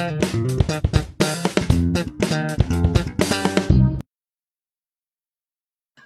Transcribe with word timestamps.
Thank 0.00 0.32
you. 0.32 0.59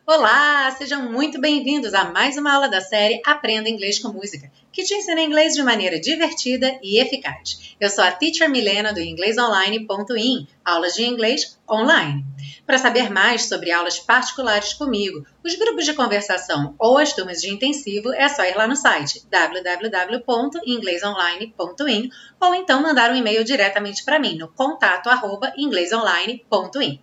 Olá, 0.06 0.70
sejam 0.72 1.10
muito 1.10 1.40
bem-vindos 1.40 1.94
a 1.94 2.04
mais 2.04 2.36
uma 2.36 2.52
aula 2.52 2.68
da 2.68 2.82
série 2.82 3.22
Aprenda 3.24 3.70
Inglês 3.70 3.98
com 3.98 4.08
Música, 4.08 4.52
que 4.70 4.84
te 4.84 4.92
ensina 4.92 5.22
inglês 5.22 5.54
de 5.54 5.62
maneira 5.62 5.98
divertida 5.98 6.78
e 6.82 7.00
eficaz. 7.00 7.74
Eu 7.80 7.88
sou 7.88 8.04
a 8.04 8.12
Teacher 8.12 8.50
Milena 8.50 8.92
do 8.92 9.00
inglesonline.in, 9.00 10.46
aulas 10.62 10.94
de 10.94 11.06
inglês 11.06 11.58
online. 11.66 12.22
Para 12.66 12.76
saber 12.76 13.10
mais 13.10 13.48
sobre 13.48 13.72
aulas 13.72 13.98
particulares 13.98 14.74
comigo, 14.74 15.24
os 15.42 15.54
grupos 15.54 15.86
de 15.86 15.94
conversação 15.94 16.74
ou 16.78 16.98
as 16.98 17.14
turmas 17.14 17.40
de 17.40 17.48
intensivo, 17.48 18.12
é 18.12 18.28
só 18.28 18.44
ir 18.44 18.58
lá 18.58 18.68
no 18.68 18.76
site 18.76 19.22
www.inglesonline.in 19.30 22.10
ou 22.38 22.54
então 22.54 22.82
mandar 22.82 23.10
um 23.10 23.16
e-mail 23.16 23.42
diretamente 23.42 24.04
para 24.04 24.18
mim 24.18 24.36
no 24.36 24.48
contato@inglesonline.in. 24.48 27.00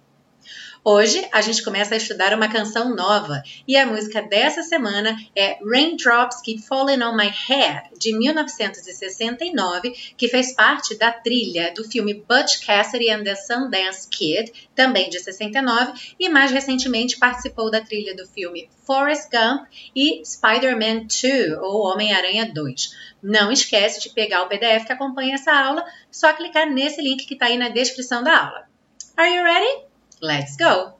Hoje 0.84 1.27
a 1.31 1.41
gente 1.41 1.63
começa 1.63 1.94
a 1.94 1.98
estudar 1.98 2.34
uma 2.34 2.48
canção 2.48 2.95
nova 2.95 3.44
e 3.67 3.77
a 3.77 3.85
música 3.85 4.20
dessa 4.20 4.63
semana 4.63 5.16
é 5.35 5.59
Raindrops 5.63 6.41
Keep 6.41 6.63
Falling 6.63 7.04
on 7.04 7.16
My 7.16 7.27
Head, 7.27 7.91
de 7.99 8.12
1969, 8.17 9.91
que 10.17 10.27
fez 10.27 10.55
parte 10.55 10.98
da 10.98 11.12
trilha 11.12 11.71
do 11.76 11.84
filme 11.84 12.16
Butch 12.16 12.66
Cassidy 12.66 13.12
and 13.12 13.23
the 13.23 13.35
Sundance 13.35 14.09
Kid, 14.09 14.70
também 14.73 15.07
de 15.07 15.20
69, 15.20 16.16
e 16.20 16.27
mais 16.27 16.49
recentemente 16.49 17.20
participou 17.20 17.70
da 17.70 17.82
trilha 17.82 18.16
do 18.16 18.26
filme 18.26 18.68
Forrest 18.84 19.29
Gump 19.29 19.68
e 19.95 20.26
Spider-Man 20.26 21.02
2, 21.02 21.59
ou 21.62 21.91
Homem-Aranha 21.91 22.52
2. 22.52 22.90
Não 23.21 23.52
esquece 23.52 24.02
de 24.02 24.09
pegar 24.09 24.41
o 24.41 24.49
PDF 24.49 24.88
que 24.88 24.93
acompanha 24.93 25.35
essa 25.35 25.54
aula, 25.54 25.85
só 26.09 26.34
clicar 26.34 26.68
nesse 26.68 27.04
link 27.04 27.27
que 27.27 27.35
está 27.35 27.45
aí 27.45 27.57
na 27.57 27.70
descrição 27.70 28.23
da 28.23 28.35
aula. 28.35 28.68
Are 29.16 29.32
you 29.32 29.43
ready? 29.43 29.91
Let's 30.24 30.55
go! 30.55 30.94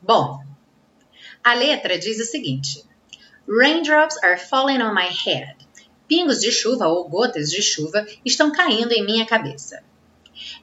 Bom, 0.00 0.44
a 1.42 1.54
letra 1.54 1.98
diz 1.98 2.20
o 2.20 2.24
seguinte: 2.24 2.84
Raindrops 3.48 4.16
are 4.22 4.38
falling 4.38 4.80
on 4.82 4.94
my 4.94 5.08
head. 5.08 5.56
Pingos 6.08 6.40
de 6.40 6.52
chuva 6.52 6.86
ou 6.86 7.08
gotas 7.08 7.50
de 7.50 7.60
chuva 7.60 8.06
estão 8.24 8.52
caindo 8.52 8.92
em 8.92 9.04
minha 9.04 9.26
cabeça. 9.26 9.82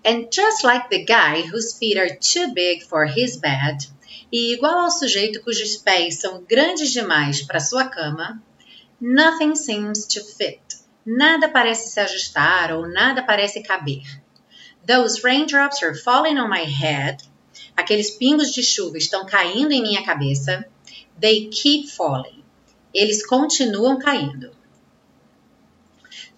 And 0.06 0.30
just 0.32 0.64
like 0.64 0.88
the 0.90 1.04
guy 1.04 1.42
whose 1.42 1.78
feet 1.78 1.98
are 1.98 2.18
too 2.18 2.54
big 2.54 2.86
for 2.86 3.06
his 3.06 3.36
bed, 3.36 3.86
e 4.32 4.54
igual 4.54 4.80
ao 4.80 4.92
sujeito 4.92 5.42
cujos 5.42 5.76
pés 5.76 6.20
são 6.22 6.42
grandes 6.44 6.94
demais 6.94 7.42
para 7.42 7.60
sua 7.60 7.84
cama, 7.90 8.42
nothing 9.02 9.56
seems 9.56 10.06
to 10.06 10.24
fit. 10.24 10.62
Nada 11.06 11.50
parece 11.50 11.90
se 11.90 12.00
ajustar 12.00 12.72
ou 12.72 12.88
nada 12.88 13.22
parece 13.24 13.62
caber. 13.62 14.04
Those 14.88 15.22
raindrops 15.22 15.84
are 15.84 15.94
falling 15.94 16.38
on 16.38 16.50
my 16.50 16.64
head. 16.64 17.22
Aqueles 17.76 18.12
pingos 18.12 18.54
de 18.54 18.64
chuva 18.64 18.98
estão 18.98 19.26
caindo 19.26 19.74
em 19.74 19.82
minha 19.82 20.02
cabeça. 20.02 20.66
They 21.20 21.50
keep 21.50 21.90
falling. 21.90 22.42
Eles 22.94 23.26
continuam 23.26 24.00
caindo. 24.00 24.52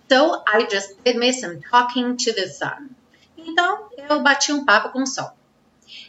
So 0.10 0.42
I 0.48 0.68
just 0.68 0.96
did 1.04 1.18
me 1.18 1.32
some 1.32 1.62
talking 1.62 2.18
to 2.18 2.34
the 2.34 2.48
sun. 2.48 2.90
Então 3.38 3.88
eu 4.10 4.24
bati 4.24 4.52
um 4.52 4.66
papo 4.66 4.90
com 4.90 5.04
o 5.04 5.06
sol. 5.06 5.32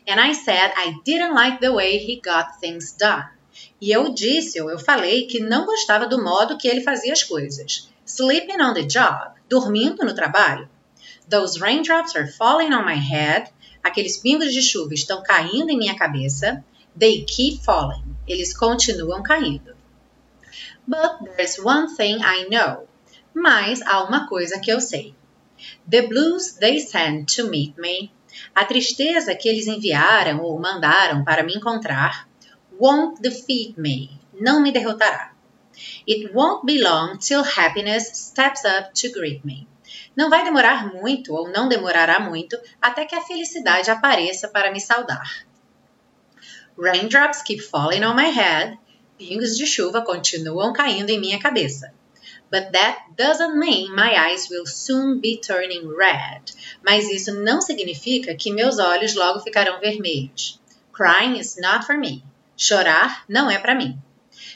And 0.08 0.18
I 0.18 0.32
said 0.32 0.72
I 0.78 0.94
didn't 1.04 1.34
like 1.34 1.60
the 1.60 1.70
way 1.70 1.98
he 1.98 2.22
got 2.22 2.58
things 2.58 2.96
done. 2.96 3.28
E 3.78 3.90
eu 3.90 4.14
disse, 4.14 4.58
ou 4.62 4.70
eu 4.70 4.78
falei, 4.78 5.26
que 5.26 5.40
não 5.40 5.66
gostava 5.66 6.06
do 6.06 6.24
modo 6.24 6.56
que 6.56 6.68
ele 6.68 6.80
fazia 6.80 7.12
as 7.12 7.22
coisas. 7.22 7.90
Sleeping 8.06 8.62
on 8.62 8.72
the 8.72 8.84
job, 8.84 9.32
dormindo 9.46 10.06
no 10.06 10.14
trabalho. 10.14 10.70
Those 11.30 11.60
raindrops 11.60 12.16
are 12.16 12.26
falling 12.26 12.72
on 12.72 12.84
my 12.84 12.96
head. 12.96 13.48
Aqueles 13.84 14.16
pingos 14.16 14.52
de 14.52 14.60
chuva 14.60 14.94
estão 14.94 15.22
caindo 15.22 15.70
em 15.70 15.78
minha 15.78 15.94
cabeça. 15.94 16.64
They 16.98 17.24
keep 17.24 17.62
falling. 17.62 18.16
Eles 18.26 18.52
continuam 18.52 19.22
caindo. 19.22 19.76
But 20.88 21.36
there's 21.36 21.56
one 21.56 21.94
thing 21.94 22.18
I 22.20 22.48
know. 22.48 22.88
Mas 23.32 23.80
há 23.82 24.02
uma 24.02 24.26
coisa 24.26 24.58
que 24.58 24.72
eu 24.72 24.80
sei. 24.80 25.14
The 25.88 26.02
blues 26.02 26.54
they 26.54 26.80
sent 26.80 27.36
to 27.36 27.48
meet 27.48 27.78
me. 27.78 28.10
A 28.52 28.64
tristeza 28.64 29.32
que 29.36 29.48
eles 29.48 29.68
enviaram 29.68 30.40
ou 30.40 30.58
mandaram 30.58 31.22
para 31.22 31.44
me 31.44 31.54
encontrar 31.54 32.28
won't 32.76 33.22
defeat 33.22 33.78
me. 33.78 34.20
Não 34.34 34.60
me 34.60 34.72
derrotará. 34.72 35.32
It 36.08 36.32
won't 36.34 36.66
be 36.66 36.82
long 36.82 37.18
till 37.18 37.44
happiness 37.44 38.10
steps 38.14 38.64
up 38.64 38.92
to 38.94 39.12
greet 39.12 39.44
me. 39.44 39.68
Não 40.16 40.28
vai 40.28 40.44
demorar 40.44 40.92
muito, 40.92 41.34
ou 41.34 41.48
não 41.50 41.68
demorará 41.68 42.20
muito, 42.20 42.58
até 42.80 43.04
que 43.04 43.14
a 43.14 43.22
felicidade 43.22 43.90
apareça 43.90 44.48
para 44.48 44.70
me 44.70 44.80
saudar. 44.80 45.46
Raindrops 46.78 47.42
keep 47.42 47.60
falling 47.60 48.04
on 48.04 48.14
my 48.14 48.30
head. 48.30 48.78
Pingos 49.18 49.56
de 49.56 49.66
chuva 49.66 50.02
continuam 50.02 50.72
caindo 50.72 51.10
em 51.10 51.20
minha 51.20 51.38
cabeça. 51.38 51.92
But 52.50 52.72
that 52.72 53.14
doesn't 53.16 53.58
mean 53.58 53.94
my 53.94 54.12
eyes 54.16 54.48
will 54.48 54.66
soon 54.66 55.20
be 55.20 55.36
turning 55.36 55.86
red. 55.86 56.42
Mas 56.84 57.08
isso 57.08 57.32
não 57.34 57.60
significa 57.60 58.34
que 58.34 58.52
meus 58.52 58.78
olhos 58.78 59.14
logo 59.14 59.40
ficarão 59.40 59.78
vermelhos. 59.78 60.60
Crying 60.92 61.38
is 61.38 61.56
not 61.60 61.86
for 61.86 61.96
me. 61.96 62.24
Chorar 62.56 63.24
não 63.28 63.50
é 63.50 63.58
para 63.58 63.74
mim. 63.74 63.96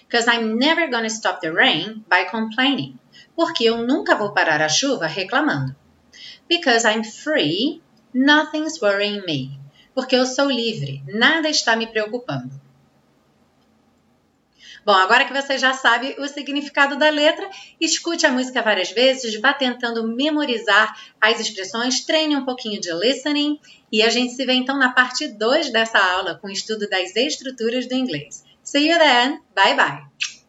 Because 0.09 0.29
I'm 0.29 0.57
never 0.59 0.89
gonna 0.91 1.09
stop 1.09 1.41
the 1.41 1.51
rain 1.51 2.05
by 2.09 2.25
complaining 2.31 2.99
porque 3.35 3.65
eu 3.65 3.87
nunca 3.87 4.15
vou 4.15 4.33
parar 4.33 4.61
a 4.63 4.69
chuva 4.69 5.07
reclamando. 5.07 5.75
Because 6.49 6.87
I'm 6.87 7.05
free, 7.05 7.83
nothing's 8.13 8.81
worrying 8.81 9.25
me. 9.27 9.59
Porque 9.95 10.17
eu 10.17 10.27
sou 10.27 10.51
livre, 10.51 11.03
nada 11.07 11.49
está 11.49 11.77
me 11.77 11.87
preocupando. 11.87 12.65
Bom, 14.85 14.93
agora 14.93 15.25
que 15.25 15.33
você 15.33 15.57
já 15.57 15.73
sabe 15.73 16.15
o 16.19 16.29
significado 16.29 16.99
da 16.99 17.09
letra, 17.09 17.49
escute 17.81 18.27
a 18.27 18.31
música 18.31 18.61
várias 18.61 18.91
vezes, 18.91 19.41
vá 19.41 19.55
tentando 19.55 20.07
memorizar 20.07 20.95
as 21.19 21.41
expressões, 21.41 22.05
treine 22.05 22.37
um 22.37 22.45
pouquinho 22.45 22.79
de 22.79 22.93
listening 22.93 23.59
e 23.91 24.03
a 24.03 24.11
gente 24.11 24.35
se 24.35 24.45
vê 24.45 24.53
então 24.53 24.79
na 24.79 24.91
parte 24.91 25.27
2 25.27 25.71
dessa 25.71 25.99
aula 25.99 26.35
com 26.35 26.49
o 26.49 26.53
estudo 26.53 26.87
das 26.89 27.17
estruturas 27.17 27.89
do 27.89 27.95
inglês. 27.95 28.45
See 28.63 28.91
you 28.91 28.99
then. 28.99 29.41
Bye 29.55 29.75
bye. 29.75 30.44